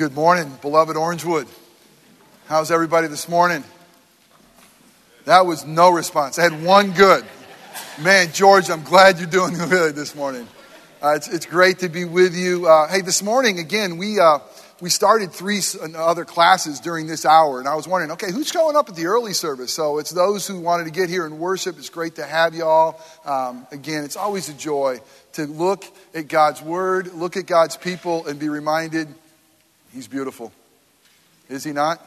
[0.00, 1.46] Good morning, beloved Orangewood.
[2.46, 3.62] How's everybody this morning?
[5.26, 6.38] That was no response.
[6.38, 7.22] I had one good.
[8.00, 10.48] Man, George, I'm glad you're doing good this morning.
[11.02, 12.66] Uh, it's, it's great to be with you.
[12.66, 14.38] Uh, hey, this morning, again, we, uh,
[14.80, 15.60] we started three
[15.94, 19.04] other classes during this hour, and I was wondering, okay, who's showing up at the
[19.04, 19.70] early service?
[19.70, 21.76] So it's those who wanted to get here and worship.
[21.76, 22.98] It's great to have y'all.
[23.26, 25.00] Um, again, it's always a joy
[25.34, 29.06] to look at God's Word, look at God's people, and be reminded
[29.92, 30.52] He's beautiful.
[31.48, 32.00] Is he not?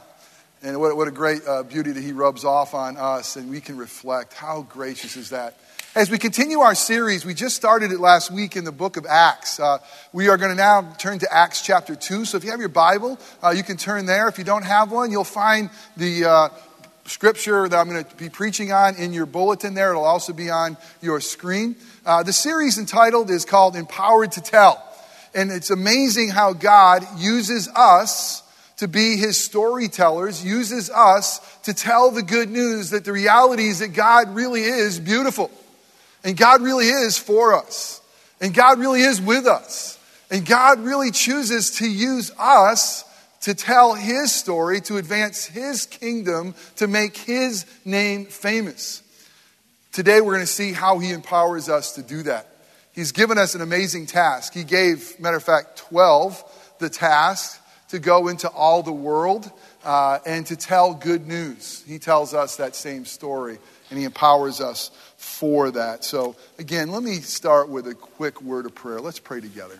[0.61, 3.59] And what, what a great uh, beauty that he rubs off on us, and we
[3.59, 4.33] can reflect.
[4.33, 5.57] How gracious is that?
[5.93, 9.05] As we continue our series, we just started it last week in the book of
[9.05, 9.59] Acts.
[9.59, 9.79] Uh,
[10.13, 12.23] we are going to now turn to Acts chapter 2.
[12.23, 14.29] So if you have your Bible, uh, you can turn there.
[14.29, 16.49] If you don't have one, you'll find the uh,
[17.05, 19.89] scripture that I'm going to be preaching on in your bulletin there.
[19.89, 21.75] It'll also be on your screen.
[22.05, 24.81] Uh, the series entitled is called Empowered to Tell.
[25.35, 28.43] And it's amazing how God uses us
[28.77, 33.79] to be his storytellers, uses us to tell the good news that the reality is
[33.79, 35.49] that God really is beautiful.
[36.23, 38.01] And God really is for us.
[38.41, 39.99] And God really is with us.
[40.29, 43.05] And God really chooses to use us
[43.41, 49.03] to tell his story, to advance his kingdom, to make his name famous.
[49.91, 52.47] Today we're going to see how he empowers us to do that.
[52.93, 54.53] He's given us an amazing task.
[54.53, 56.43] He gave, matter of fact, 12
[56.79, 59.51] the task to go into all the world
[59.83, 61.83] uh, and to tell good news.
[61.87, 63.57] He tells us that same story,
[63.89, 66.03] and he empowers us for that.
[66.03, 69.01] So, again, let me start with a quick word of prayer.
[69.01, 69.79] Let's pray together.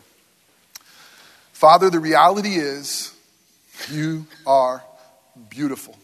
[1.51, 3.13] Father, the reality is
[3.91, 4.83] you are
[5.49, 5.97] beautiful.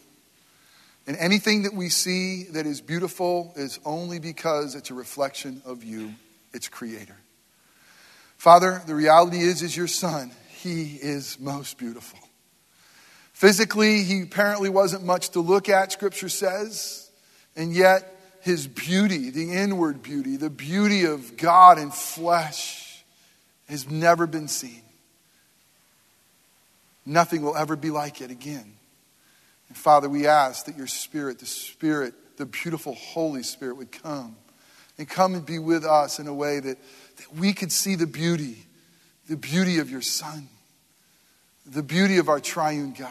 [1.06, 5.82] And anything that we see that is beautiful is only because it's a reflection of
[5.82, 6.14] you
[6.52, 7.16] its creator.
[8.36, 10.32] Father, the reality is, is your son.
[10.48, 12.18] He is most beautiful.
[13.32, 17.10] Physically, he apparently wasn't much to look at, scripture says,
[17.56, 23.02] and yet his beauty, the inward beauty, the beauty of God in flesh,
[23.68, 24.82] has never been seen.
[27.06, 28.74] Nothing will ever be like it again.
[29.68, 34.36] And Father, we ask that your Spirit, the Spirit, the beautiful Holy Spirit, would come
[35.00, 36.76] and come and be with us in a way that,
[37.16, 38.58] that we could see the beauty,
[39.30, 40.46] the beauty of your Son,
[41.64, 43.10] the beauty of our triune God.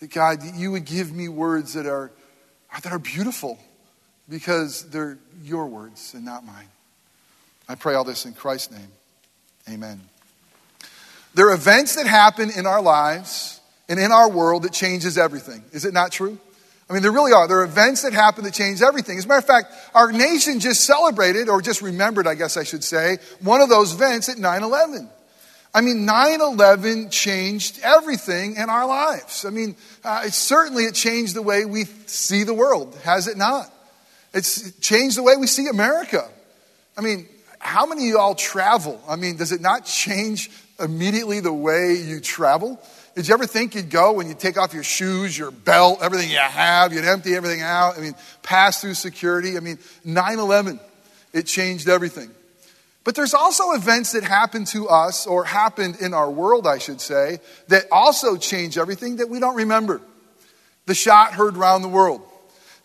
[0.00, 2.10] That God, that you would give me words that are,
[2.82, 3.58] that are beautiful
[4.30, 6.68] because they're your words and not mine.
[7.68, 8.88] I pray all this in Christ's name.
[9.68, 10.00] Amen.
[11.34, 15.62] There are events that happen in our lives and in our world that changes everything.
[15.72, 16.38] Is it not true?
[16.88, 17.48] I mean, there really are.
[17.48, 19.18] There are events that happen that change everything.
[19.18, 22.62] As a matter of fact, our nation just celebrated, or just remembered, I guess I
[22.62, 25.10] should say, one of those events at 9 11.
[25.74, 29.44] I mean, 9 11 changed everything in our lives.
[29.44, 29.74] I mean,
[30.04, 33.70] uh, it, certainly it changed the way we see the world, has it not?
[34.32, 36.28] It's changed the way we see America.
[36.96, 37.26] I mean,
[37.58, 39.02] how many of y'all travel?
[39.08, 42.80] I mean, does it not change immediately the way you travel?
[43.16, 46.30] Did you ever think you'd go and you'd take off your shoes, your belt, everything
[46.30, 47.96] you have, you'd empty everything out?
[47.96, 49.56] I mean, pass through security.
[49.56, 50.78] I mean, 9 11,
[51.32, 52.30] it changed everything.
[53.04, 57.00] But there's also events that happen to us, or happened in our world, I should
[57.00, 57.38] say,
[57.68, 60.02] that also change everything that we don't remember.
[60.84, 62.20] The shot heard around the world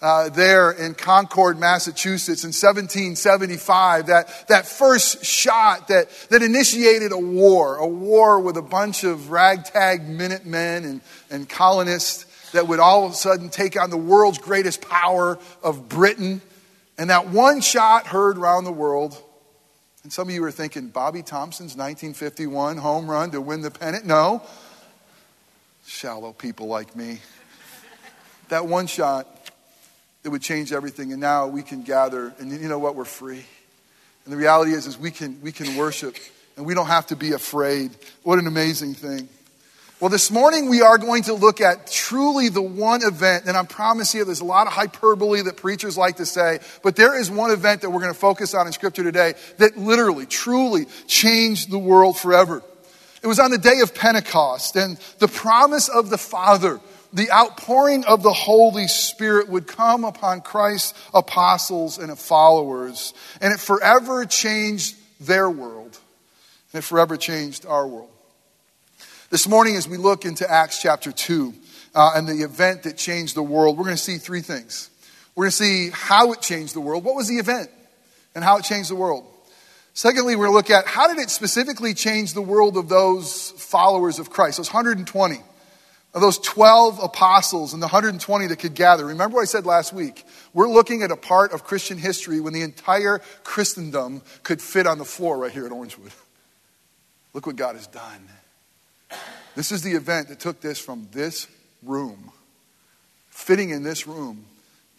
[0.02, 7.18] uh, there in Concord, Massachusetts in 1775, that, that first shot that, that initiated a
[7.18, 13.06] war, a war with a bunch of ragtag Minutemen and, and colonists that would all
[13.06, 16.42] of a sudden take on the world's greatest power of Britain.
[16.98, 19.22] And that one shot heard around the world.
[20.04, 24.06] And some of you are thinking, Bobby Thomson's 1951 home run to win the pennant?
[24.06, 24.42] No.
[25.86, 27.20] Shallow people like me.
[28.50, 29.51] That one shot
[30.24, 31.12] it would change everything.
[31.12, 32.96] And now we can gather, and you know what?
[32.96, 33.44] We're free.
[34.26, 36.16] And the reality is, is we can, we can worship,
[36.58, 37.92] and we don't have to be afraid.
[38.24, 39.28] What an amazing thing.
[40.00, 43.64] Well, this morning we are going to look at truly the one event, and I
[43.64, 47.30] promise you there's a lot of hyperbole that preachers like to say, but there is
[47.30, 51.70] one event that we're going to focus on in Scripture today that literally, truly changed
[51.70, 52.64] the world forever.
[53.22, 56.80] It was on the day of Pentecost, and the promise of the Father
[57.14, 63.60] the outpouring of the Holy Spirit would come upon Christ's apostles and followers, and it
[63.60, 66.00] forever changed their world,
[66.74, 68.10] and it forever changed our world.
[69.30, 71.54] This morning, as we look into Acts chapter 2
[71.96, 74.90] uh, and the event that changed the world, we're going to see three things.
[75.36, 77.04] We're going to see how it changed the world.
[77.04, 77.70] What was the event?
[78.36, 79.26] And how it changed the world.
[79.94, 83.52] Secondly, we're going to look at how did it specifically change the world of those
[83.52, 85.40] followers of Christ, those 120,
[86.14, 89.06] of those 12 apostles and the 120 that could gather.
[89.06, 90.26] Remember what I said last week?
[90.54, 94.98] We're looking at a part of Christian history when the entire Christendom could fit on
[94.98, 96.12] the floor right here at Orangewood.
[97.34, 98.28] Look what God has done.
[99.56, 101.48] This is the event that took this from this
[101.84, 102.32] room,
[103.30, 104.46] fitting in this room,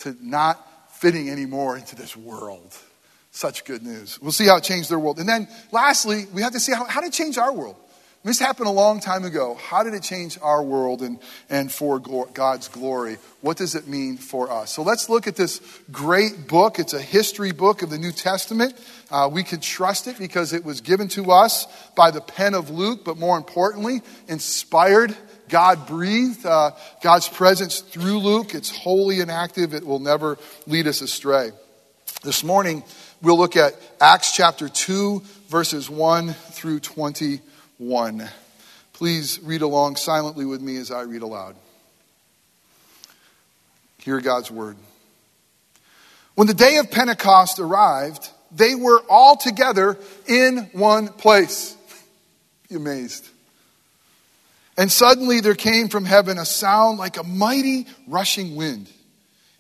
[0.00, 2.76] to not fitting anymore into this world.
[3.32, 4.20] Such good news.
[4.20, 5.18] We'll see how it changed their world.
[5.18, 7.76] And then lastly, we have to see how, how change our world?
[8.24, 9.56] This happened a long time ago.
[9.60, 11.18] How did it change our world and,
[11.50, 13.18] and for God's glory?
[13.40, 14.70] What does it mean for us?
[14.70, 15.60] So let's look at this
[15.90, 16.78] great book.
[16.78, 18.74] It's a history book of the New Testament.
[19.10, 21.66] Uh, we can trust it because it was given to us
[21.96, 25.16] by the pen of Luke, but more importantly, inspired,
[25.48, 26.70] God breathed, uh,
[27.02, 28.54] God's presence through Luke.
[28.54, 29.74] It's holy and active.
[29.74, 31.50] It will never lead us astray.
[32.22, 32.84] This morning,
[33.20, 37.40] we'll look at Acts chapter 2, verses 1 through 20.
[37.82, 38.28] 1.
[38.92, 41.56] Please read along silently with me as I read aloud.
[43.98, 44.76] Hear God's word.
[46.34, 51.76] When the day of Pentecost arrived, they were all together in one place.
[52.68, 53.28] Be amazed.
[54.76, 58.88] And suddenly there came from heaven a sound like a mighty rushing wind,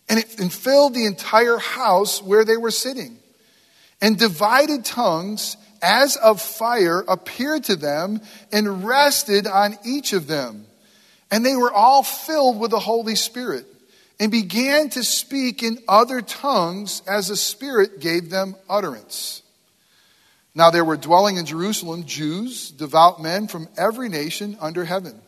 [0.08, 3.18] and it and filled the entire house where they were sitting.
[4.00, 8.20] And divided tongues as of fire appeared to them
[8.52, 10.64] and rested on each of them.
[11.30, 13.66] And they were all filled with the Holy Spirit
[14.20, 19.42] and began to speak in other tongues as the Spirit gave them utterance.
[20.54, 25.20] Now there were dwelling in Jerusalem Jews, devout men from every nation under heaven.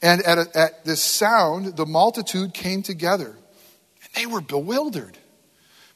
[0.00, 5.18] And at, a, at this sound, the multitude came together, and they were bewildered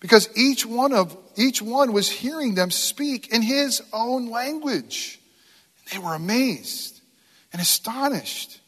[0.06, 5.18] because each one of each one was hearing them speak in his own language.
[5.90, 7.00] They were amazed
[7.52, 8.60] and astonished,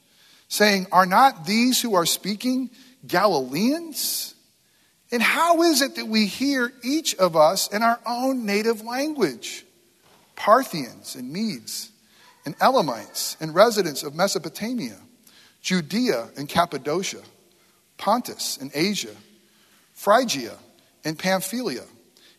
[0.49, 2.70] saying, Are not these who are speaking
[3.06, 4.35] Galileans?
[5.12, 9.64] And how is it that we hear each of us in our own native language?
[10.35, 11.93] Parthians and Medes
[12.46, 14.99] and Elamites and residents of Mesopotamia,
[15.62, 17.23] Judea and Cappadocia,
[17.96, 19.14] Pontus and Asia,
[19.94, 20.58] Phrygia
[21.09, 21.85] and Pamphylia,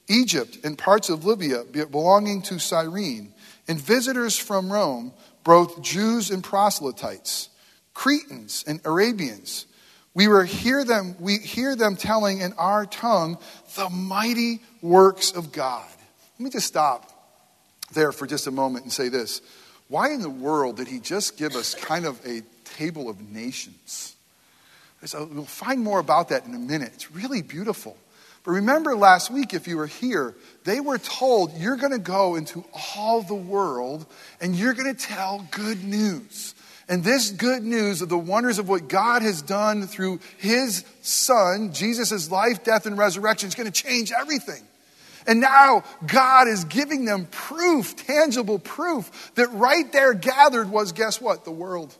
[0.08, 3.34] Egypt and parts of Libya belonging to Cyrene,
[3.68, 5.12] and visitors from Rome,
[5.44, 7.50] both Jews and proselytes,
[7.96, 9.66] Cretans and Arabians.
[10.14, 13.40] We were hear them, we hear them telling in our tongue
[13.76, 15.90] the mighty works of God.
[16.38, 17.10] Let me just stop
[17.94, 19.42] there for just a moment and say this.
[19.88, 24.16] Why in the world did he just give us kind of a table of nations?
[25.06, 26.92] So we'll find more about that in a minute.
[26.94, 27.98] It's really beautiful.
[28.44, 30.34] But remember last week, if you were here,
[30.64, 32.64] they were told you're going to go into
[32.96, 34.06] all the world
[34.40, 36.56] and you're going to tell good news.
[36.88, 41.74] And this good news of the wonders of what God has done through his son,
[41.74, 44.64] Jesus' life, death, and resurrection is going to change everything.
[45.28, 51.22] And now God is giving them proof, tangible proof, that right there gathered was, guess
[51.22, 51.46] what?
[51.46, 51.96] The world.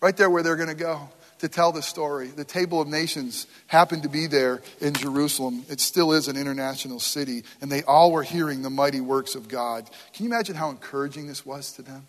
[0.00, 2.28] Right there where they're going to go to tell the story.
[2.28, 5.64] The Table of Nations happened to be there in Jerusalem.
[5.68, 9.48] It still is an international city, and they all were hearing the mighty works of
[9.48, 9.88] God.
[10.14, 12.08] Can you imagine how encouraging this was to them?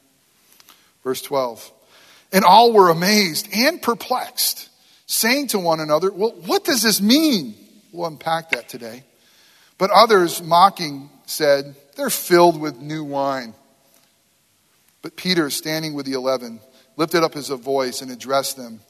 [1.04, 1.72] Verse 12.
[2.34, 4.70] And all were amazed and perplexed,
[5.06, 7.56] saying to one another, Well, what does this mean?
[7.92, 9.04] We'll unpack that today.
[9.78, 13.54] But others, mocking, said, They're filled with new wine.
[15.02, 16.60] But Peter, standing with the eleven,
[16.98, 18.82] lifted up his voice and addressed them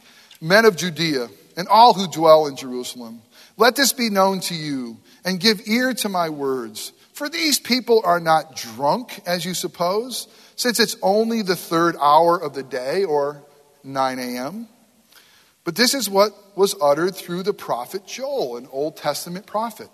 [0.41, 3.21] men of Judea, and all who dwell in Jerusalem,
[3.57, 6.93] let this be known to you, and give ear to my words.
[7.13, 12.39] For these people are not drunk, as you suppose, since it's only the third hour
[12.39, 13.43] of the day, or
[13.83, 14.67] 9 a.m.
[15.63, 19.89] But this is what was uttered through the prophet Joel, an Old Testament prophet.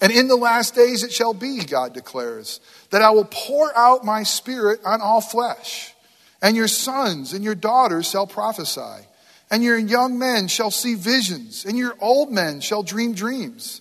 [0.00, 4.04] And in the last days it shall be, God declares, that I will pour out
[4.04, 5.94] my spirit on all flesh,
[6.40, 9.06] and your sons and your daughters shall prophesy
[9.50, 13.80] and your young men shall see visions, and your old men shall dream dreams,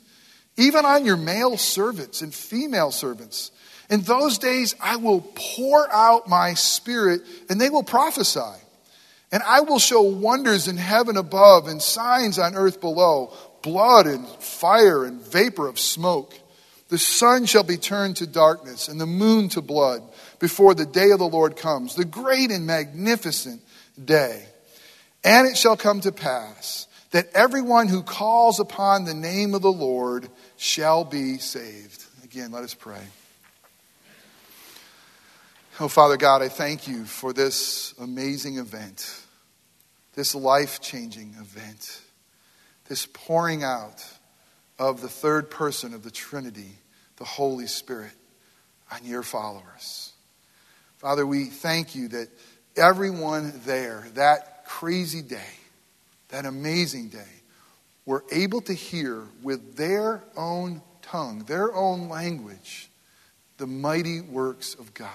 [0.57, 3.51] even on your male servants and female servants.
[3.89, 8.61] In those days I will pour out my spirit, and they will prophesy.
[9.31, 14.27] And I will show wonders in heaven above and signs on earth below blood and
[14.27, 16.33] fire and vapor of smoke.
[16.89, 20.03] The sun shall be turned to darkness and the moon to blood
[20.39, 23.61] before the day of the Lord comes, the great and magnificent
[24.03, 24.45] day.
[25.25, 29.71] And it shall come to pass that everyone who calls upon the name of the
[29.71, 32.05] Lord shall be saved.
[32.23, 33.01] Again, let us pray.
[35.79, 39.19] Oh, Father God, I thank you for this amazing event,
[40.13, 42.01] this life changing event,
[42.87, 44.05] this pouring out
[44.77, 46.77] of the third person of the Trinity,
[47.17, 48.13] the Holy Spirit,
[48.91, 50.13] on your followers.
[50.99, 52.27] Father, we thank you that
[52.77, 55.53] everyone there, that crazy day,
[56.27, 57.33] that amazing day,
[58.05, 62.89] were able to hear with their own tongue, their own language,
[63.57, 65.07] the mighty works of God.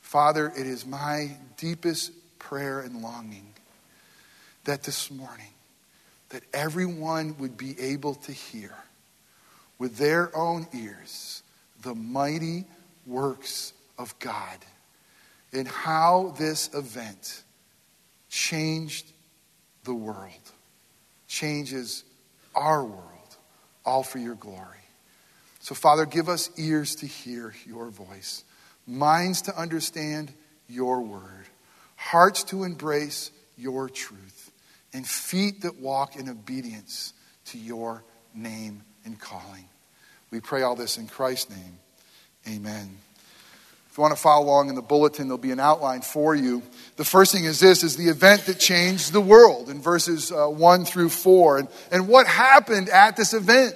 [0.00, 3.46] Father, it is my deepest prayer and longing
[4.64, 5.54] that this morning
[6.30, 8.74] that everyone would be able to hear
[9.78, 11.44] with their own ears
[11.82, 12.64] the mighty
[13.06, 14.58] works of God
[15.52, 17.44] and how this event
[18.36, 19.10] changed
[19.84, 20.52] the world,
[21.26, 22.04] changes
[22.54, 23.36] our world,
[23.82, 24.60] all for your glory.
[25.60, 28.44] So, Father, give us ears to hear your voice,
[28.86, 30.32] minds to understand
[30.68, 31.46] your word,
[31.96, 34.52] hearts to embrace your truth,
[34.92, 37.14] and feet that walk in obedience
[37.46, 39.64] to your name and calling.
[40.30, 41.78] We pray all this in Christ's name.
[42.46, 42.98] Amen.
[43.96, 46.62] If you want to follow along in the bulletin, there'll be an outline for you.
[46.96, 50.48] The first thing is this is the event that changed the world in verses uh,
[50.48, 51.60] 1 through 4.
[51.60, 53.74] And, and what happened at this event?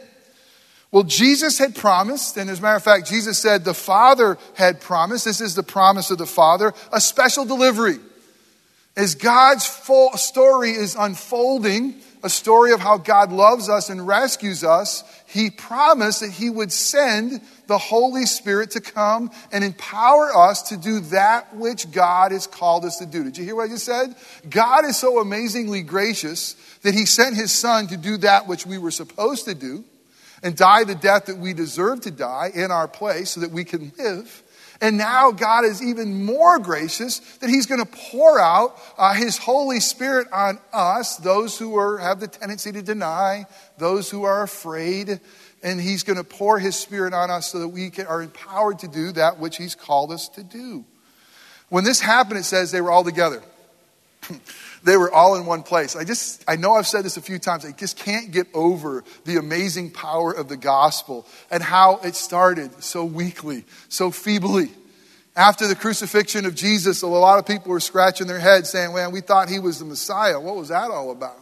[0.91, 4.83] Well, Jesus had promised, and as a matter of fact, Jesus said the Father had
[4.83, 5.25] promised.
[5.25, 7.97] This is the promise of the Father, a special delivery.
[8.99, 9.65] As God's
[10.17, 16.21] story is unfolding, a story of how God loves us and rescues us, He promised
[16.21, 21.55] that He would send the Holy Spirit to come and empower us to do that
[21.55, 23.25] which God has called us to do.
[23.25, 24.15] Did you hear what I just said?
[24.49, 28.79] God is so amazingly gracious that He sent His Son to do that which we
[28.79, 29.85] were supposed to do
[30.43, 33.65] and die the death that we deserve to die in our place so that we
[33.65, 34.43] can live.
[34.81, 39.37] And now God is even more gracious that He's going to pour out uh, His
[39.37, 43.45] Holy Spirit on us, those who are, have the tendency to deny,
[43.77, 45.21] those who are afraid.
[45.63, 48.79] And He's going to pour His Spirit on us so that we can, are empowered
[48.79, 50.85] to do that which He's called us to do.
[51.69, 53.43] When this happened, it says they were all together.
[54.83, 55.97] They were all in one place.
[55.97, 57.65] I just, I know I've said this a few times.
[57.65, 62.83] I just can't get over the amazing power of the gospel and how it started
[62.83, 64.71] so weakly, so feebly.
[65.37, 69.13] After the crucifixion of Jesus, a lot of people were scratching their heads saying, man,
[69.13, 70.41] we thought he was the Messiah.
[70.41, 71.37] What was that all about?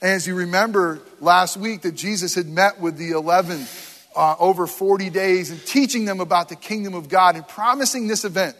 [0.00, 3.66] And as you remember last week, that Jesus had met with the 11
[4.14, 8.24] uh, over 40 days and teaching them about the kingdom of God and promising this
[8.24, 8.56] event.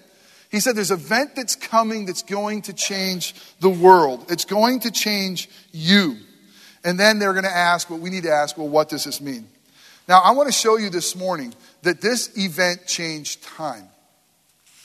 [0.51, 4.31] He said there's an event that's coming that's going to change the world.
[4.31, 6.17] It's going to change you.
[6.85, 9.21] And then they're going to ask, well, we need to ask, well, what does this
[9.21, 9.47] mean?
[10.09, 13.89] Now, I want to show you this morning that this event changed time.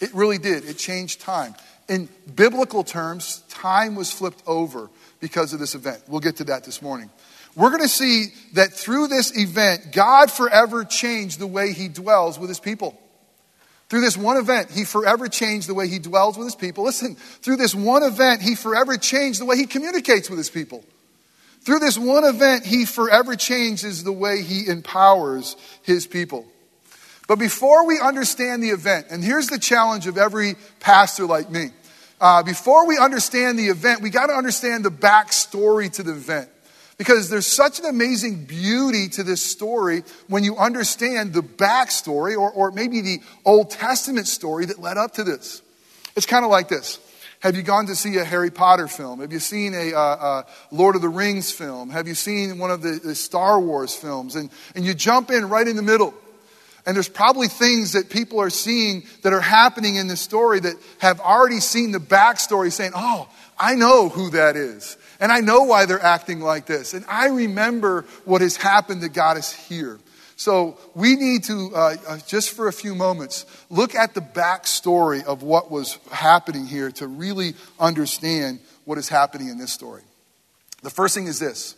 [0.01, 0.65] It really did.
[0.65, 1.55] It changed time.
[1.88, 4.89] In biblical terms, time was flipped over
[5.22, 6.03] because of this event.
[6.10, 7.10] We'll get to that this morning.
[7.55, 12.38] We're going to see that through this event, God forever changed the way he dwells
[12.38, 13.00] with his people.
[13.93, 16.83] Through this one event, he forever changed the way he dwells with his people.
[16.83, 20.83] Listen, through this one event, he forever changed the way he communicates with his people.
[21.62, 26.47] Through this one event, he forever changes the way he empowers his people.
[27.27, 31.69] But before we understand the event, and here's the challenge of every pastor like me.
[32.19, 36.50] Uh, before we understand the event, we got to understand the backstory to the event.
[36.97, 42.51] Because there's such an amazing beauty to this story when you understand the backstory or,
[42.51, 45.62] or maybe the Old Testament story that led up to this.
[46.15, 47.00] It's kind of like this.
[47.39, 49.19] Have you gone to see a Harry Potter film?
[49.19, 51.89] Have you seen a, uh, uh, Lord of the Rings film?
[51.89, 54.35] Have you seen one of the, the Star Wars films?
[54.35, 56.13] And, and you jump in right in the middle.
[56.85, 60.75] And there's probably things that people are seeing that are happening in this story that
[60.99, 64.97] have already seen the backstory saying, oh, I know who that is.
[65.19, 66.93] And I know why they're acting like this.
[66.93, 69.99] And I remember what has happened that got us here.
[70.35, 75.23] So we need to, uh, uh, just for a few moments, look at the backstory
[75.23, 80.01] of what was happening here to really understand what is happening in this story.
[80.81, 81.75] The first thing is this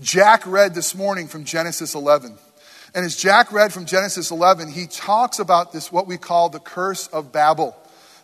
[0.00, 2.36] Jack read this morning from Genesis 11.
[2.94, 6.58] And as Jack read from Genesis 11, he talks about this, what we call the
[6.58, 7.76] curse of Babel.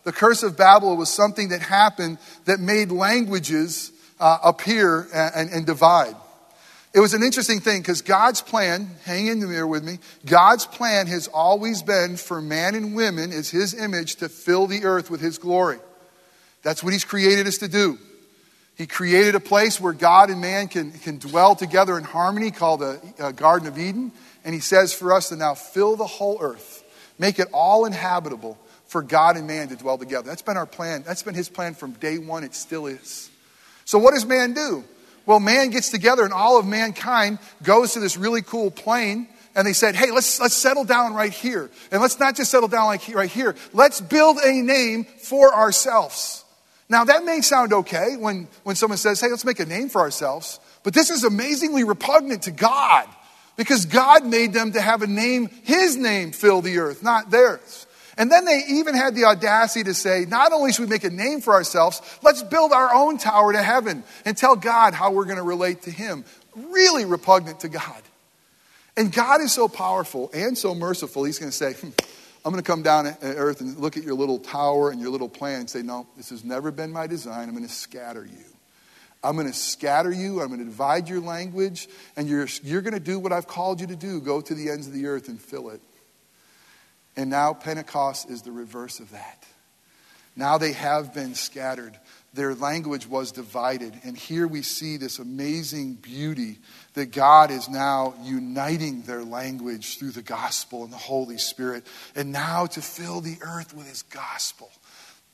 [0.03, 5.65] The curse of Babel was something that happened that made languages uh, appear and, and
[5.65, 6.15] divide.
[6.93, 11.07] It was an interesting thing because God's plan, hang in there with me, God's plan
[11.07, 15.19] has always been for man and women as his image to fill the earth with
[15.19, 15.79] his glory.
[16.63, 17.99] That's what he's created us to do.
[18.77, 22.79] He created a place where God and man can, can dwell together in harmony called
[22.79, 24.11] the uh, Garden of Eden.
[24.45, 26.83] And he says for us to now fill the whole earth,
[27.19, 30.27] make it all inhabitable for God and man to dwell together.
[30.27, 31.03] That's been our plan.
[31.05, 32.43] That's been his plan from day one.
[32.43, 33.29] It still is.
[33.83, 34.83] So, what does man do?
[35.25, 39.65] Well, man gets together and all of mankind goes to this really cool plain and
[39.65, 41.71] they said, hey, let's, let's settle down right here.
[41.91, 43.55] And let's not just settle down like right here.
[43.73, 46.43] Let's build a name for ourselves.
[46.89, 50.01] Now, that may sound okay when, when someone says, hey, let's make a name for
[50.01, 50.59] ourselves.
[50.83, 53.07] But this is amazingly repugnant to God
[53.57, 57.87] because God made them to have a name, His name fill the earth, not theirs.
[58.17, 61.09] And then they even had the audacity to say, not only should we make a
[61.09, 65.25] name for ourselves, let's build our own tower to heaven and tell God how we're
[65.25, 66.23] going to relate to Him.
[66.55, 68.01] Really repugnant to God.
[68.95, 71.89] And God is so powerful and so merciful, He's going to say, hmm,
[72.45, 75.09] I'm going to come down to earth and look at your little tower and your
[75.09, 77.49] little plan and say, No, this has never been my design.
[77.49, 78.54] I'm going to scatter you.
[79.25, 80.39] I'm going to scatter you.
[80.39, 81.87] I'm going to divide your language.
[82.15, 84.69] And you're, you're going to do what I've called you to do go to the
[84.69, 85.81] ends of the earth and fill it.
[87.17, 89.45] And now Pentecost is the reverse of that.
[90.35, 91.97] Now they have been scattered.
[92.33, 93.93] Their language was divided.
[94.03, 96.59] And here we see this amazing beauty
[96.93, 101.85] that God is now uniting their language through the gospel and the Holy Spirit.
[102.15, 104.69] And now to fill the earth with his gospel.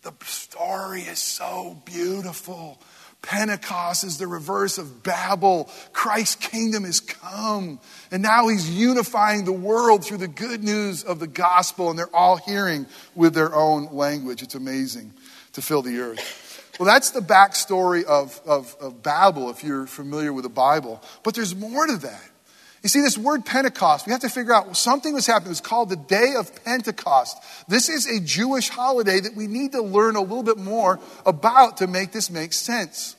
[0.04, 2.80] The story is so beautiful.
[3.22, 5.70] Pentecost is the reverse of Babel.
[5.94, 7.80] Christ's kingdom has come.
[8.10, 12.16] And now he's unifying the world through the good news of the gospel, and they're
[12.16, 14.42] all hearing with their own language.
[14.42, 15.14] It's amazing
[15.54, 16.74] to fill the earth.
[16.80, 21.02] Well, that's the backstory of, of, of Babel, if you're familiar with the Bible.
[21.22, 22.31] But there's more to that.
[22.84, 25.50] You see, this word Pentecost, we have to figure out something was happening.
[25.50, 27.38] It was called the Day of Pentecost.
[27.68, 31.78] This is a Jewish holiday that we need to learn a little bit more about
[31.78, 33.16] to make this make sense.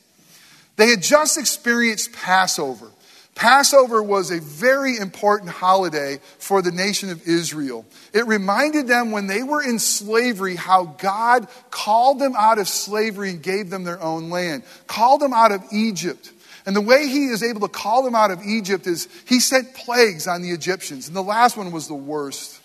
[0.75, 2.89] They had just experienced Passover.
[3.35, 7.85] Passover was a very important holiday for the nation of Israel.
[8.13, 13.31] It reminded them when they were in slavery how God called them out of slavery
[13.31, 16.31] and gave them their own land, called them out of Egypt.
[16.65, 19.73] And the way he is able to call them out of Egypt is he sent
[19.75, 21.07] plagues on the Egyptians.
[21.07, 22.59] And the last one was the worst.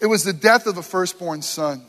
[0.00, 1.82] It was the death of a firstborn son.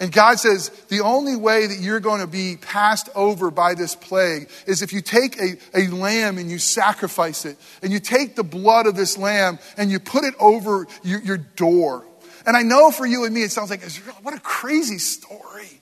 [0.00, 3.94] And God says, the only way that you're going to be passed over by this
[3.94, 8.34] plague is if you take a, a lamb and you sacrifice it, and you take
[8.34, 12.04] the blood of this lamb and you put it over your, your door.
[12.46, 13.82] And I know for you and me, it sounds like,
[14.22, 15.81] what a crazy story.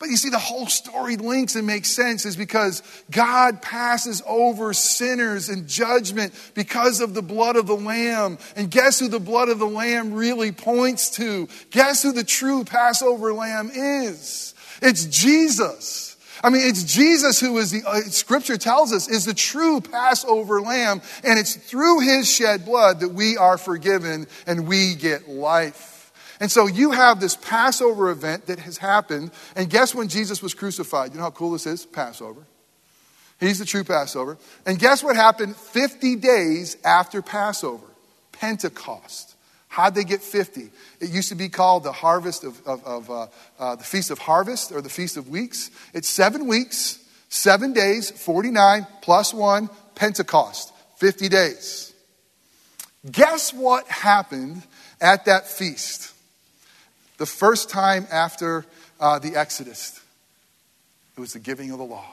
[0.00, 4.72] But you see, the whole story links and makes sense is because God passes over
[4.72, 8.38] sinners in judgment because of the blood of the Lamb.
[8.56, 11.48] And guess who the blood of the Lamb really points to?
[11.70, 14.54] Guess who the true Passover Lamb is?
[14.80, 16.16] It's Jesus.
[16.42, 20.62] I mean, it's Jesus who is the, uh, scripture tells us, is the true Passover
[20.62, 25.89] lamb, and it's through his shed blood that we are forgiven and we get life.
[26.40, 29.30] And so you have this Passover event that has happened.
[29.54, 31.12] And guess when Jesus was crucified?
[31.12, 31.84] You know how cool this is?
[31.84, 32.40] Passover.
[33.38, 34.38] He's the true Passover.
[34.64, 37.86] And guess what happened 50 days after Passover?
[38.32, 39.34] Pentecost.
[39.68, 40.70] How'd they get 50?
[41.00, 43.26] It used to be called the harvest of, of, of uh,
[43.58, 45.70] uh, the Feast of Harvest or the Feast of Weeks.
[45.94, 46.98] It's seven weeks,
[47.28, 51.92] seven days, 49 plus one, Pentecost, 50 days.
[53.10, 54.62] Guess what happened
[55.00, 56.12] at that feast?
[57.20, 58.64] The first time after
[58.98, 60.00] uh, the Exodus.
[61.18, 62.10] It was the giving of the law.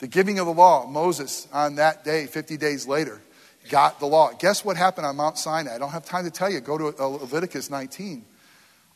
[0.00, 3.22] The giving of the law, Moses, on that day, 50 days later,
[3.68, 4.32] got the law.
[4.32, 5.76] Guess what happened on Mount Sinai?
[5.76, 6.58] I don't have time to tell you.
[6.58, 8.24] Go to uh, Leviticus 19.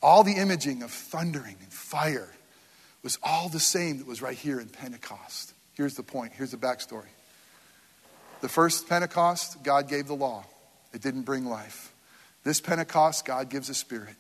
[0.03, 2.29] All the imaging of thundering and fire
[3.05, 5.53] was all the same that was right here in Pentecost.
[5.75, 6.33] Here's the point.
[6.35, 7.13] Here's the backstory.
[8.41, 10.45] The first Pentecost, God gave the law.
[10.93, 11.93] It didn't bring life.
[12.43, 14.17] This Pentecost, God gives a spirit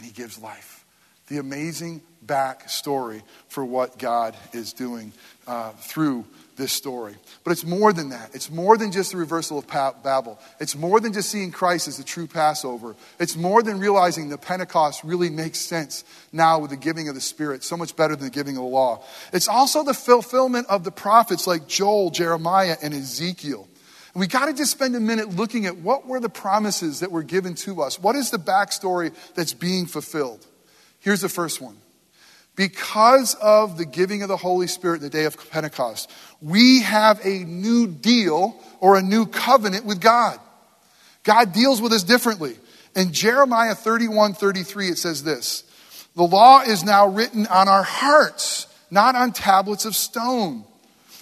[0.00, 0.86] and he gives life.
[1.28, 5.12] The amazing backstory for what God is doing
[5.46, 6.24] uh, through
[6.56, 7.14] this story.
[7.44, 8.34] But it's more than that.
[8.34, 10.38] It's more than just the reversal of Babel.
[10.58, 12.96] It's more than just seeing Christ as the true Passover.
[13.18, 17.20] It's more than realizing the Pentecost really makes sense now with the giving of the
[17.20, 19.04] Spirit, so much better than the giving of the law.
[19.34, 23.68] It's also the fulfillment of the prophets like Joel, Jeremiah, and Ezekiel.
[24.14, 27.22] We got to just spend a minute looking at what were the promises that were
[27.22, 27.98] given to us.
[27.98, 30.44] What is the backstory that's being fulfilled?
[30.98, 31.76] Here's the first one.
[32.56, 36.10] Because of the giving of the Holy Spirit the day of Pentecost,
[36.42, 40.38] we have a new deal or a new covenant with God.
[41.22, 42.56] God deals with us differently.
[42.96, 45.64] In Jeremiah 31 33, it says this
[46.16, 50.64] The law is now written on our hearts, not on tablets of stone.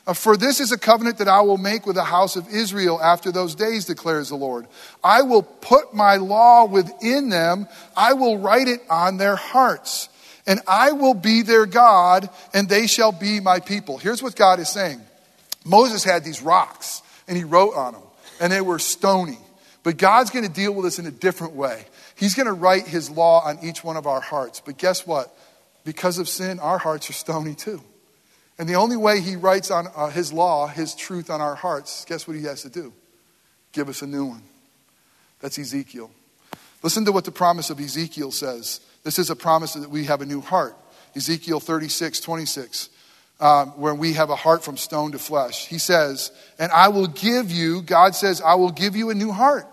[0.09, 2.99] Uh, for this is a covenant that I will make with the house of Israel
[3.01, 4.67] after those days, declares the Lord.
[5.05, 10.09] I will put my law within them, I will write it on their hearts,
[10.47, 13.99] and I will be their God, and they shall be my people.
[13.99, 15.03] Here's what God is saying
[15.67, 18.03] Moses had these rocks, and he wrote on them,
[18.41, 19.39] and they were stony.
[19.83, 21.85] But God's going to deal with us in a different way.
[22.17, 24.61] He's going to write his law on each one of our hearts.
[24.65, 25.37] But guess what?
[25.85, 27.83] Because of sin, our hearts are stony too.
[28.59, 32.05] And the only way he writes on uh, his law, his truth on our hearts,
[32.07, 32.93] guess what he has to do?
[33.73, 34.43] Give us a new one.
[35.41, 36.11] That's Ezekiel.
[36.83, 38.81] Listen to what the promise of Ezekiel says.
[39.05, 40.77] This is a promise that we have a new heart.
[41.15, 42.91] Ezekiel 36, 26,
[43.41, 45.67] um, where we have a heart from stone to flesh.
[45.67, 49.33] He says, And I will give you, God says, I will give you a new
[49.33, 49.67] heart.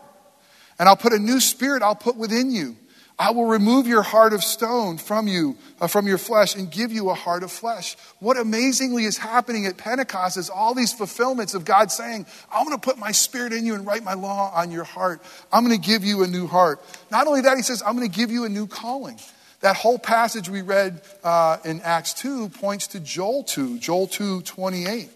[0.77, 2.75] And I'll put a new spirit I'll put within you.
[3.17, 6.91] I will remove your heart of stone from you, uh, from your flesh, and give
[6.91, 7.95] you a heart of flesh.
[8.19, 12.77] What amazingly is happening at Pentecost is all these fulfillments of God saying, I'm going
[12.77, 15.21] to put my spirit in you and write my law on your heart.
[15.51, 16.81] I'm going to give you a new heart.
[17.09, 19.17] Not only that, he says, I'm going to give you a new calling.
[19.61, 24.41] That whole passage we read uh, in Acts 2 points to Joel 2, Joel 2
[24.41, 25.09] 28.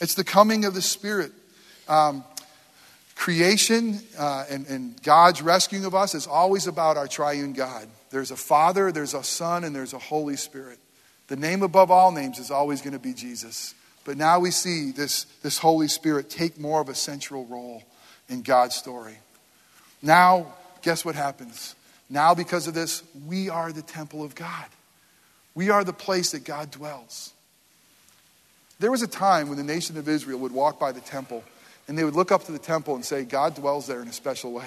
[0.00, 1.30] It's the coming of the Spirit.
[1.88, 2.24] Um,
[3.16, 7.88] Creation uh, and, and God's rescuing of us is always about our triune God.
[8.10, 10.78] There's a Father, there's a Son, and there's a Holy Spirit.
[11.28, 13.74] The name above all names is always going to be Jesus.
[14.04, 17.82] But now we see this, this Holy Spirit take more of a central role
[18.28, 19.16] in God's story.
[20.02, 21.74] Now, guess what happens?
[22.08, 24.66] Now, because of this, we are the temple of God.
[25.54, 27.32] We are the place that God dwells.
[28.78, 31.42] There was a time when the nation of Israel would walk by the temple
[31.88, 34.12] and they would look up to the temple and say, God dwells there in a
[34.12, 34.66] special way.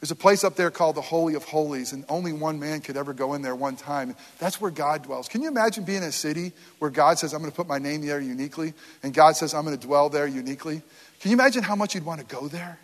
[0.00, 2.98] There's a place up there called the Holy of Holies, and only one man could
[2.98, 4.14] ever go in there one time.
[4.38, 5.26] That's where God dwells.
[5.26, 7.78] Can you imagine being in a city where God says, I'm going to put my
[7.78, 10.82] name there uniquely, and God says, I'm going to dwell there uniquely?
[11.20, 12.78] Can you imagine how much you'd want to go there?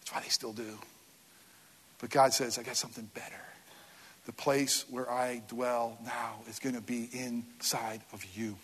[0.00, 0.78] That's why they still do.
[2.00, 3.34] But God says, I got something better.
[4.26, 8.56] The place where I dwell now is going to be inside of you.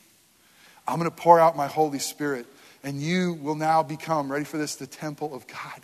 [0.86, 2.46] I'm going to pour out my Holy Spirit
[2.82, 5.80] and you will now become, ready for this, the temple of God.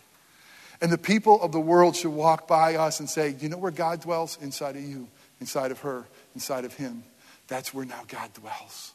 [0.80, 3.70] And the people of the world should walk by us and say, You know where
[3.70, 4.38] God dwells?
[4.40, 5.08] Inside of you,
[5.40, 6.04] inside of her,
[6.34, 7.02] inside of him.
[7.48, 8.92] That's where now God dwells.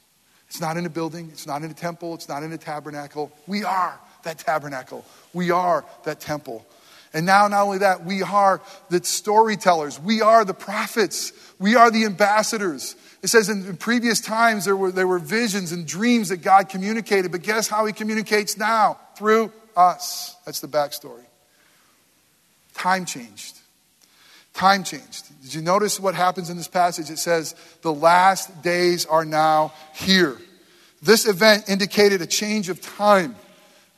[0.48, 3.32] It's not in a building, it's not in a temple, it's not in a tabernacle.
[3.48, 6.66] We are that tabernacle, we are that temple.
[7.14, 11.92] And now, not only that, we are the storytellers, we are the prophets, we are
[11.92, 12.96] the ambassadors.
[13.22, 17.32] It says in, previous times there were, there were visions and dreams that God communicated,
[17.32, 18.98] but guess how He communicates now?
[19.16, 20.36] Through us.
[20.46, 21.24] That's the backstory.
[22.74, 23.58] Time changed.
[24.54, 25.26] Time changed.
[25.44, 27.10] Did you notice what happens in this passage?
[27.10, 30.38] It says, The last days are now here.
[31.02, 33.36] This event indicated a change of time,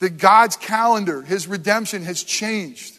[0.00, 2.93] that God's calendar, His redemption, has changed.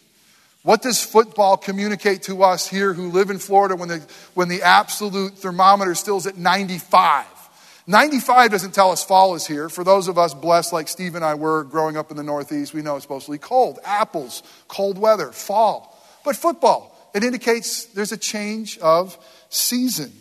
[0.66, 4.64] What does football communicate to us here who live in Florida when the, when the
[4.64, 7.28] absolute thermometer still is at 95?
[7.86, 9.70] 95 doesn't tell us fall is here.
[9.70, 12.74] For those of us blessed like Steve and I were growing up in the Northeast,
[12.74, 13.78] we know it's mostly cold.
[13.86, 16.04] Apples, cold weather, fall.
[16.26, 20.12] But football, it indicates there's a change of season.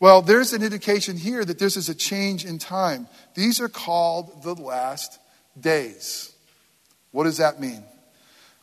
[0.00, 3.06] Well, there's an indication here that this is a change in time.
[3.34, 5.18] These are called the last
[5.60, 6.32] days.
[7.10, 7.84] What does that mean?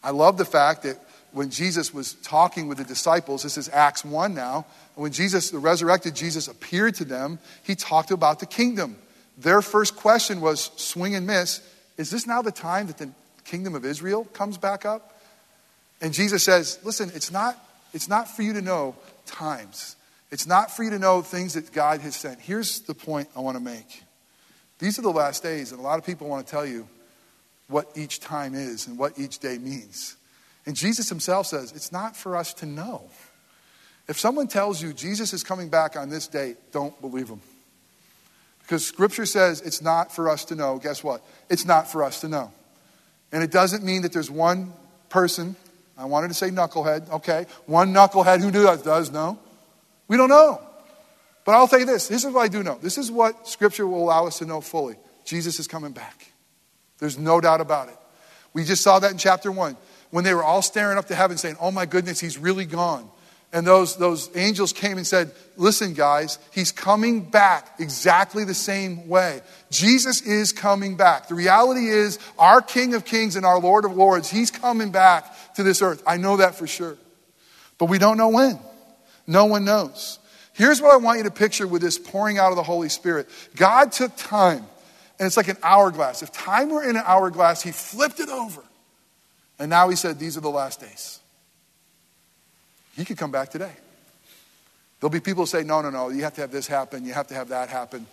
[0.06, 1.00] I love the fact that
[1.32, 5.58] when Jesus was talking with the disciples, this is Acts 1 now, when Jesus, the
[5.58, 8.98] resurrected Jesus, appeared to them, he talked about the kingdom.
[9.36, 11.60] Their first question was swing and miss
[11.98, 13.10] Is this now the time that the
[13.46, 15.20] kingdom of Israel comes back up?
[16.02, 17.58] And Jesus says, Listen, it's not,
[17.92, 19.96] it's not for you to know times,
[20.30, 22.40] it's not for you to know things that God has sent.
[22.40, 24.04] Here's the point I want to make.
[24.78, 26.88] These are the last days, and a lot of people want to tell you
[27.68, 30.16] what each time is and what each day means.
[30.66, 33.04] And Jesus himself says it's not for us to know.
[34.08, 37.42] If someone tells you Jesus is coming back on this date, don't believe them.
[38.62, 40.78] Because scripture says it's not for us to know.
[40.78, 41.24] Guess what?
[41.50, 42.52] It's not for us to know.
[43.32, 44.74] And it doesn't mean that there's one
[45.10, 45.56] person,
[45.98, 49.40] I wanted to say knucklehead, okay, one knucklehead who does, does know.
[50.08, 50.62] We don't know.
[51.46, 52.80] But I'll tell you this this is what I do know.
[52.82, 56.32] This is what scripture will allow us to know fully Jesus is coming back.
[57.00, 57.98] There's no doubt about it.
[58.54, 59.76] We just saw that in chapter 1
[60.12, 63.10] when they were all staring up to heaven saying, Oh my goodness, he's really gone.
[63.52, 69.08] And those, those angels came and said, Listen, guys, he's coming back exactly the same
[69.08, 69.42] way.
[69.72, 71.28] Jesus is coming back.
[71.28, 75.54] The reality is, our King of Kings and our Lord of Lords, he's coming back
[75.56, 76.04] to this earth.
[76.08, 76.98] I know that for sure.
[77.78, 78.60] But we don't know when.
[79.28, 80.20] No one knows.
[80.54, 83.28] Here's what I want you to picture with this pouring out of the Holy Spirit
[83.56, 84.66] God took time
[85.18, 86.22] and it's like an hourglass.
[86.22, 88.62] If time were in an hourglass, he flipped it over.
[89.58, 91.20] And now he said, These are the last days.
[92.96, 93.72] He could come back today.
[95.00, 97.14] There'll be people who say, no, no, no, you have to have this happen, you
[97.14, 98.08] have to have that happen.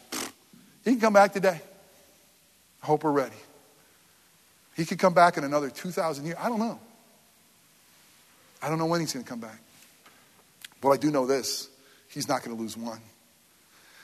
[0.84, 1.60] He can come back today.
[2.82, 3.36] I hope we're ready.
[4.76, 6.36] He could come back in another 2,000 years.
[6.40, 6.78] I don't know.
[8.60, 9.58] I don't know when he's going to come back.
[10.80, 11.68] But I do know this
[12.08, 13.00] he's not going to lose one.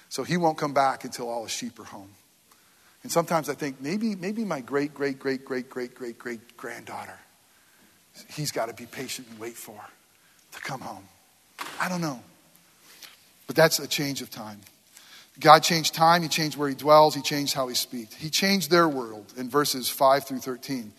[0.09, 2.11] So he won't come back until all his sheep are home.
[3.09, 7.19] And sometimes I think maybe, maybe my great, great, great, great, great, great, great granddaughter,
[8.35, 9.83] he's got to be patient and wait for
[10.53, 11.05] to come home.
[11.81, 12.21] I don't know.
[13.47, 14.61] But that's a change of time.
[15.41, 18.15] God changed time, He changed where He dwells, He changed how He speaks.
[18.15, 20.93] He changed their world in verses 5 through 13.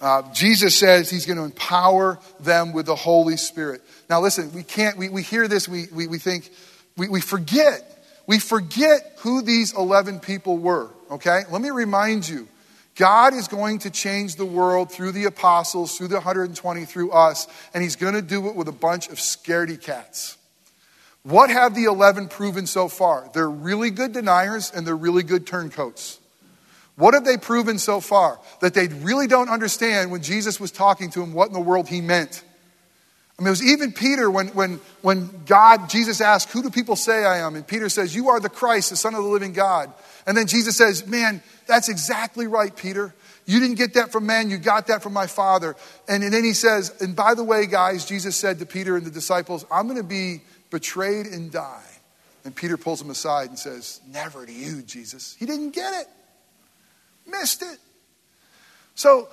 [0.00, 3.82] Uh, Jesus says He's going to empower them with the Holy Spirit.
[4.08, 6.48] Now, listen, we can't, we, we hear this, we, we, we think,
[6.96, 7.90] we, we forget.
[8.26, 11.42] We forget who these 11 people were, okay?
[11.50, 12.48] Let me remind you
[12.96, 17.48] God is going to change the world through the apostles, through the 120, through us,
[17.74, 20.38] and He's going to do it with a bunch of scaredy cats.
[21.24, 23.28] What have the 11 proven so far?
[23.32, 26.20] They're really good deniers and they're really good turncoats.
[26.96, 28.38] What have they proven so far?
[28.60, 31.88] That they really don't understand when Jesus was talking to them what in the world
[31.88, 32.44] he meant.
[33.38, 36.94] I mean, it was even Peter when, when, when God, Jesus asked, Who do people
[36.94, 37.56] say I am?
[37.56, 39.92] And Peter says, You are the Christ, the Son of the living God.
[40.26, 43.12] And then Jesus says, Man, that's exactly right, Peter.
[43.46, 45.74] You didn't get that from man, you got that from my Father.
[46.08, 49.04] And, and then he says, And by the way, guys, Jesus said to Peter and
[49.04, 51.82] the disciples, I'm going to be betrayed and die.
[52.44, 55.34] And Peter pulls him aside and says, Never to you, Jesus.
[55.38, 56.06] He didn't get it,
[57.26, 57.78] missed it.
[58.94, 59.28] So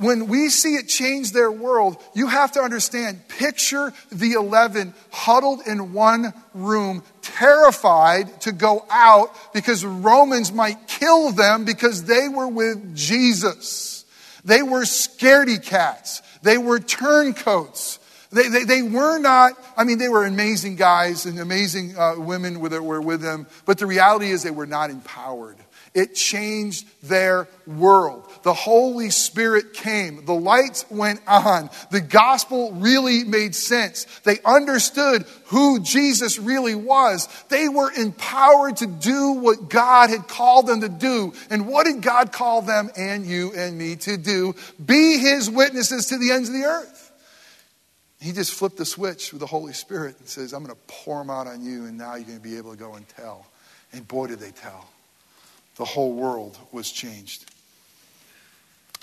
[0.00, 5.60] when we see it change their world, you have to understand picture the 11 huddled
[5.66, 12.48] in one room, terrified to go out because Romans might kill them because they were
[12.48, 14.04] with Jesus.
[14.44, 17.98] They were scaredy cats, they were turncoats.
[18.32, 22.62] They, they, they, were not, I mean, they were amazing guys and amazing uh, women
[22.68, 25.56] that were with them, but the reality is they were not empowered.
[25.92, 28.24] It changed their world.
[28.44, 30.24] The Holy Spirit came.
[30.24, 31.68] The lights went on.
[31.90, 34.04] The gospel really made sense.
[34.20, 37.28] They understood who Jesus really was.
[37.48, 41.32] They were empowered to do what God had called them to do.
[41.50, 44.54] And what did God call them and you and me to do?
[44.84, 47.12] Be his witnesses to the ends of the earth.
[48.20, 51.18] He just flipped the switch with the Holy Spirit and says, I'm going to pour
[51.18, 53.46] them out on you, and now you're going to be able to go and tell.
[53.92, 54.86] And boy, did they tell.
[55.80, 57.50] The whole world was changed.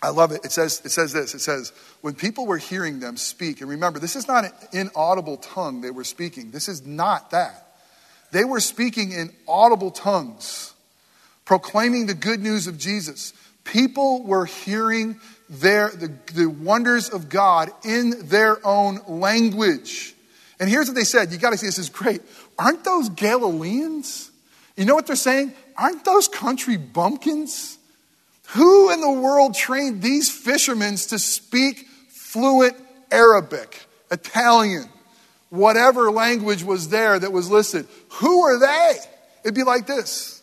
[0.04, 0.46] I love it.
[0.46, 3.98] It says, it says this it says, when people were hearing them speak, and remember,
[3.98, 6.52] this is not an inaudible tongue they were speaking.
[6.52, 7.80] This is not that.
[8.32, 10.76] They were speaking in audible tongues,
[11.46, 13.34] proclaiming the good news of Jesus.
[13.64, 20.14] People were hearing their, the, the wonders of God in their own language.
[20.60, 21.32] And here's what they said.
[21.32, 22.22] You got to see this is great.
[22.60, 24.30] Aren't those Galileans?
[24.76, 25.54] You know what they're saying?
[25.78, 27.78] Aren't those country bumpkins?
[28.52, 32.76] Who in the world trained these fishermen to speak fluent
[33.12, 34.90] Arabic, Italian,
[35.50, 37.88] whatever language was there that was listed?
[38.14, 38.98] Who are they?
[39.44, 40.42] It'd be like this.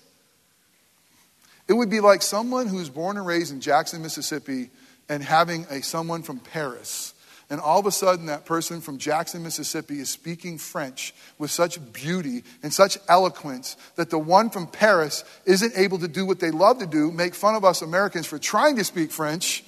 [1.67, 4.69] It would be like someone who's born and raised in Jackson, Mississippi,
[5.09, 7.14] and having a someone from Paris.
[7.55, 11.79] And all of a sudden, that person from Jackson, Mississippi is speaking French with such
[11.93, 16.51] beauty and such eloquence that the one from Paris isn't able to do what they
[16.51, 19.63] love to do make fun of us Americans for trying to speak French.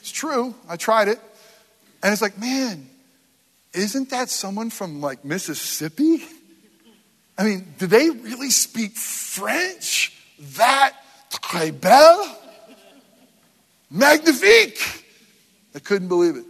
[0.00, 1.18] It's true, I tried it.
[2.02, 2.90] And it's like, man,
[3.72, 6.22] isn't that someone from like Mississippi?
[7.38, 10.14] I mean, do they really speak French?
[10.56, 10.92] That
[11.30, 12.38] très belle?
[13.90, 15.06] Magnifique!
[15.74, 16.44] I couldn't believe it.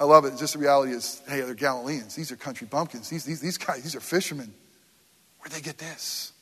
[0.00, 0.36] I love it.
[0.38, 2.14] Just the reality is, hey, they're Galileans.
[2.14, 3.08] These are country bumpkins.
[3.08, 4.52] These, these, these guys, these are fishermen.
[5.40, 6.32] Where'd they get this?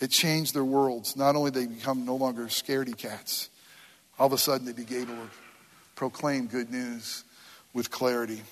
[0.00, 1.16] It changed their worlds.
[1.16, 3.48] Not only they become no longer scaredy cats,
[4.18, 5.30] all of a sudden they began able to
[5.94, 7.24] proclaim good news
[7.72, 8.42] with clarity.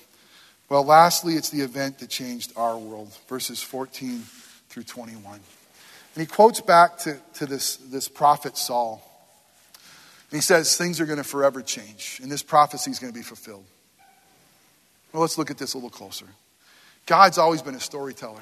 [0.69, 4.23] Well, lastly, it's the event that changed our world, verses 14
[4.69, 5.33] through 21.
[5.35, 5.41] And
[6.15, 9.01] he quotes back to, to this, this prophet Saul.
[10.31, 13.17] And he says things are going to forever change, and this prophecy is going to
[13.17, 13.65] be fulfilled.
[15.15, 16.25] Well, let's look at this a little closer.
[17.05, 18.41] God's always been a storyteller.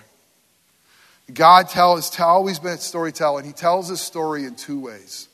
[1.32, 5.28] God tell, has always been a storyteller, and he tells his story in two ways.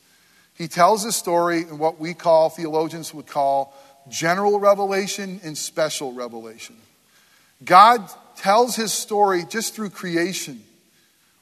[0.56, 3.73] He tells his story in what we call, theologians would call,
[4.10, 6.75] general revelation and special revelation.
[7.63, 10.62] God tells his story just through creation.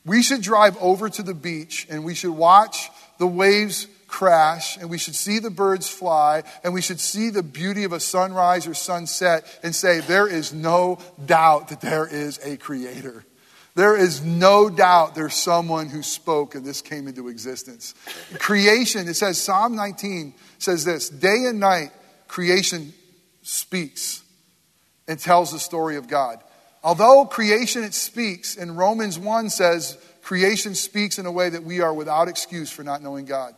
[0.06, 4.90] We should drive over to the beach and we should watch the waves crash and
[4.90, 8.66] we should see the birds fly and we should see the beauty of a sunrise
[8.66, 13.24] or sunset and say, there is no doubt that there is a creator.
[13.76, 17.94] There is no doubt there's someone who spoke and this came into existence.
[18.40, 21.92] Creation, it says, Psalm 19 says this day and night,
[22.28, 22.96] creation
[23.44, 24.24] speaks
[25.08, 26.40] and tells the story of God.
[26.84, 31.82] Although creation it speaks, and Romans 1 says creation speaks in a way that we
[31.82, 33.54] are without excuse for not knowing God.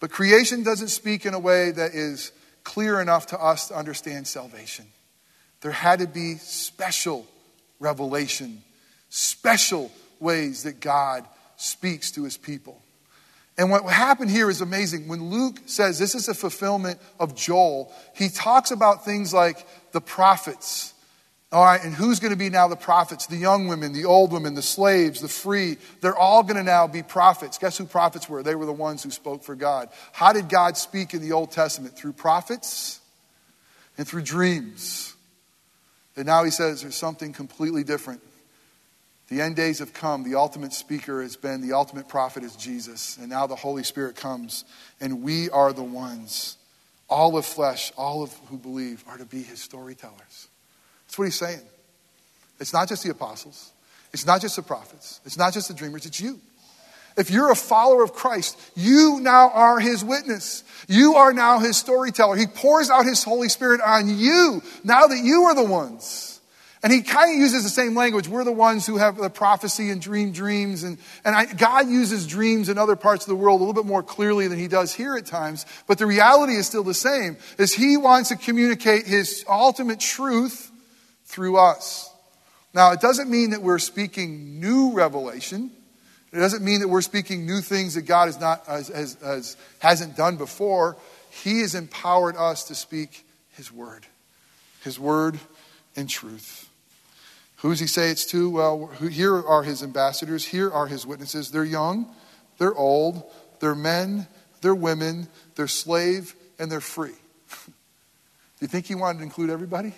[0.00, 2.32] But creation doesn't speak in a way that is
[2.64, 4.86] clear enough to us to understand salvation.
[5.60, 7.26] There had to be special
[7.80, 8.62] revelation,
[9.08, 11.24] special ways that God
[11.56, 12.80] speaks to his people.
[13.56, 15.08] And what happened here is amazing.
[15.08, 20.00] When Luke says this is a fulfillment of Joel, he talks about things like the
[20.00, 20.94] prophets.
[21.50, 23.26] All right, and who's going to be now the prophets?
[23.26, 25.78] The young women, the old women, the slaves, the free.
[26.02, 27.56] They're all going to now be prophets.
[27.56, 28.42] Guess who prophets were?
[28.42, 29.88] They were the ones who spoke for God.
[30.12, 31.96] How did God speak in the Old Testament?
[31.96, 33.00] Through prophets
[33.96, 35.14] and through dreams.
[36.16, 38.20] And now he says there's something completely different.
[39.28, 40.24] The end days have come.
[40.24, 43.16] The ultimate speaker has been, the ultimate prophet is Jesus.
[43.16, 44.64] And now the Holy Spirit comes,
[45.00, 46.58] and we are the ones.
[47.08, 50.48] All of flesh, all of who believe, are to be his storytellers.
[51.08, 51.62] That's what he's saying.
[52.60, 53.72] It's not just the apostles,
[54.12, 56.38] it's not just the prophets, it's not just the dreamers, it's you.
[57.16, 60.62] If you're a follower of Christ, you now are his witness.
[60.86, 62.36] You are now his storyteller.
[62.36, 66.40] He pours out his Holy Spirit on you now that you are the ones.
[66.80, 68.28] And he kind of uses the same language.
[68.28, 70.84] We're the ones who have the prophecy and dream dreams.
[70.84, 73.88] And, and I, God uses dreams in other parts of the world a little bit
[73.88, 75.66] more clearly than he does here at times.
[75.88, 80.70] But the reality is still the same, is he wants to communicate his ultimate truth
[81.28, 82.10] through us.
[82.74, 85.70] Now, it doesn't mean that we're speaking new revelation.
[86.32, 89.56] It doesn't mean that we're speaking new things that God has not, has, has, has,
[89.78, 90.96] hasn't done before.
[91.30, 94.06] He has empowered us to speak his word.
[94.82, 95.38] His word
[95.94, 96.68] in truth.
[97.56, 98.50] Who does he say it's to?
[98.50, 101.50] Well, here are his ambassadors, here are his witnesses.
[101.50, 102.08] They're young,
[102.58, 103.22] they're old,
[103.60, 104.28] they're men,
[104.60, 107.14] they're women, they're slave, and they're free.
[107.66, 107.72] Do
[108.60, 109.92] you think he wanted to include everybody?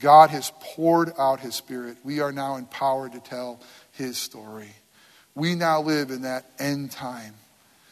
[0.00, 1.96] God has poured out his spirit.
[2.04, 3.60] We are now empowered to tell
[3.92, 4.70] his story.
[5.34, 7.34] We now live in that end time.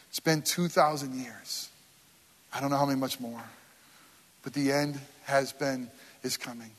[0.09, 1.69] It's been 2,000 years.
[2.53, 3.43] I don't know how many much more.
[4.43, 5.89] But the end has been,
[6.21, 6.71] is coming.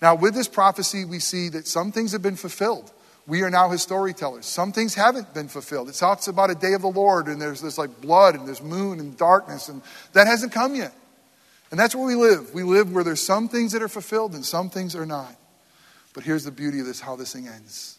[0.00, 2.92] Now, with this prophecy, we see that some things have been fulfilled.
[3.26, 4.46] We are now his storytellers.
[4.46, 5.88] Some things haven't been fulfilled.
[5.88, 8.62] It talks about a day of the Lord, and there's this like blood, and there's
[8.62, 10.94] moon and darkness, and that hasn't come yet.
[11.70, 12.54] And that's where we live.
[12.54, 15.34] We live where there's some things that are fulfilled and some things are not.
[16.14, 17.98] But here's the beauty of this how this thing ends.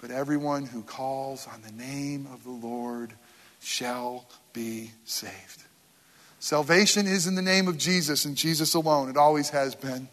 [0.00, 3.12] But everyone who calls on the name of the Lord
[3.60, 5.62] shall be saved.
[6.40, 9.08] Salvation is in the name of Jesus and Jesus alone.
[9.08, 10.08] It always has been.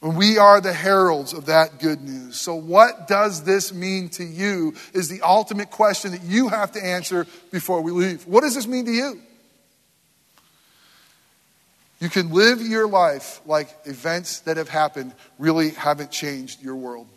[0.00, 2.38] And we are the heralds of that good news.
[2.38, 6.84] So, what does this mean to you is the ultimate question that you have to
[6.84, 8.24] answer before we leave.
[8.24, 9.20] What does this mean to you?
[12.00, 17.08] You can live your life like events that have happened really haven't changed your world.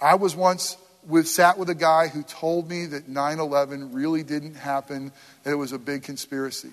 [0.00, 0.76] I was once
[1.06, 5.12] with, sat with a guy who told me that 9 11 really didn't happen,
[5.44, 6.70] that it was a big conspiracy.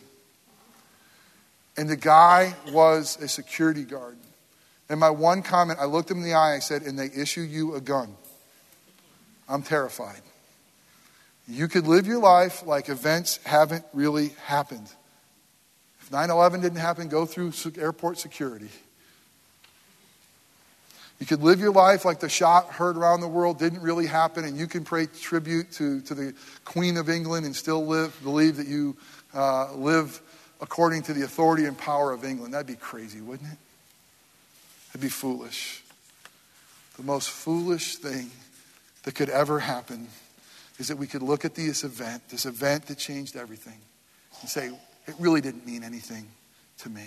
[1.78, 4.18] And the guy was a security guard.
[4.90, 7.42] And my one comment, I looked him in the eye, I said, and they issue
[7.42, 8.16] you a gun.
[9.50, 10.22] I'm terrified.
[11.48, 14.88] You could live your life like events haven't really happened.
[16.06, 18.70] If 9 11 didn't happen, go through airport security.
[21.20, 24.46] You could live your life like the shot heard around the world didn't really happen,
[24.46, 28.58] and you can pay tribute to, to the Queen of England and still live, believe
[28.58, 28.96] that you
[29.34, 30.22] uh, live
[30.62, 32.54] according to the authority and power of England.
[32.54, 33.58] That'd be crazy, wouldn't it?
[34.92, 35.82] It'd be foolish.
[36.98, 38.30] The most foolish thing
[39.04, 40.08] that could ever happen
[40.78, 43.80] is that we could look at this event, this event that changed everything,
[44.42, 44.70] and say,
[45.08, 46.28] it really didn't mean anything
[46.80, 47.06] to me.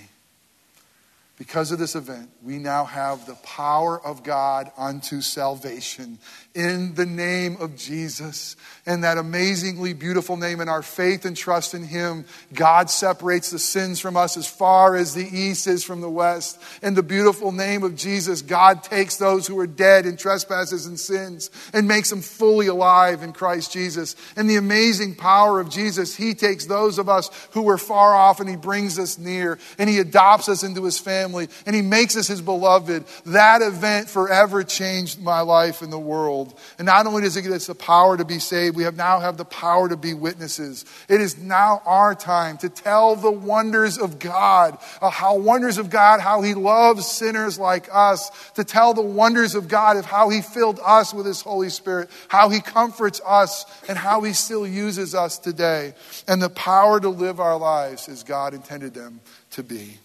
[1.39, 6.19] Because of this event, we now have the power of God unto salvation
[6.53, 8.57] in the name of Jesus.
[8.85, 13.61] And that amazingly beautiful name, in our faith and trust in Him, God separates the
[13.61, 16.61] sins from us as far as the east is from the west.
[16.83, 20.99] In the beautiful name of Jesus, God takes those who are dead in trespasses and
[20.99, 24.17] sins and makes them fully alive in Christ Jesus.
[24.37, 28.41] In the amazing power of Jesus, He takes those of us who were far off
[28.41, 31.83] and He brings us near and He adopts us into His family family and he
[31.83, 33.05] makes us his beloved.
[33.27, 36.59] That event forever changed my life in the world.
[36.79, 39.21] And not only does it give us the power to be saved, we have now
[39.21, 40.85] have the power to be witnesses.
[41.09, 45.91] It is now our time to tell the wonders of God, uh, how wonders of
[45.91, 50.29] God, how he loves sinners like us, to tell the wonders of God of how
[50.29, 54.67] he filled us with his Holy Spirit, how he comforts us, and how he still
[54.67, 55.95] uses us today,
[56.27, 59.21] and the power to live our lives as God intended them
[59.51, 59.99] to be.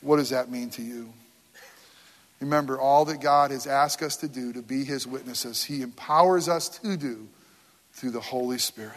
[0.00, 1.12] What does that mean to you?
[2.40, 6.48] Remember, all that God has asked us to do to be his witnesses, he empowers
[6.48, 7.28] us to do
[7.92, 8.96] through the Holy Spirit.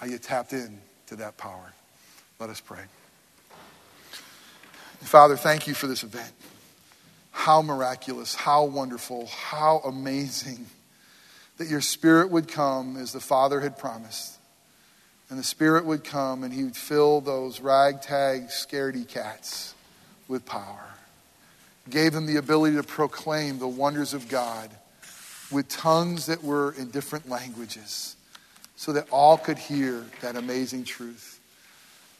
[0.00, 1.72] Are you tapped in to that power?
[2.40, 2.82] Let us pray.
[5.00, 6.32] Father, thank you for this event.
[7.30, 10.66] How miraculous, how wonderful, how amazing
[11.58, 14.37] that your Spirit would come as the Father had promised.
[15.30, 19.74] And the Spirit would come and He would fill those ragtag, scaredy cats
[20.26, 20.84] with power.
[21.90, 24.70] Gave them the ability to proclaim the wonders of God
[25.50, 28.16] with tongues that were in different languages
[28.76, 31.40] so that all could hear that amazing truth.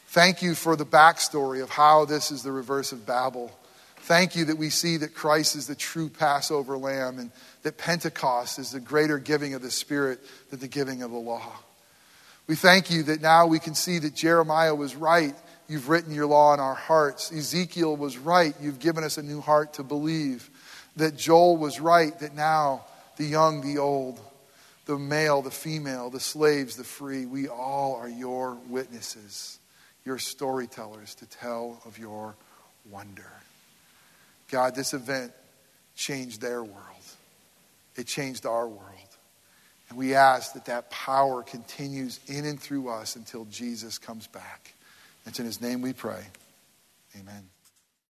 [0.09, 3.53] Thank you for the backstory of how this is the reverse of Babel.
[3.99, 7.31] Thank you that we see that Christ is the true Passover lamb and
[7.63, 11.53] that Pentecost is the greater giving of the Spirit than the giving of the law.
[12.49, 15.35] We thank you that now we can see that Jeremiah was right.
[15.69, 17.31] You've written your law in our hearts.
[17.31, 18.55] Ezekiel was right.
[18.61, 20.49] You've given us a new heart to believe.
[20.97, 22.19] That Joel was right.
[22.21, 22.87] That now
[23.19, 24.19] the young, the old,
[24.87, 29.59] the male, the female, the slaves, the free, we all are your witnesses,
[30.07, 32.35] your storytellers to tell of your
[32.91, 33.31] wonder.
[34.51, 35.33] God, this event
[35.95, 36.77] changed their world.
[37.97, 38.98] It changed our world.
[39.89, 44.75] And we ask that that power continues in and through us until Jesus comes back.
[45.27, 46.25] It's in his name we pray.
[47.19, 47.49] Amen.